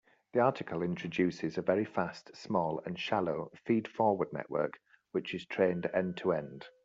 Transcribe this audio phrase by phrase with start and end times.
[0.33, 4.79] The article introduces a very fast, small, and shallow feed-forward network
[5.11, 6.65] which is trained end-to-end.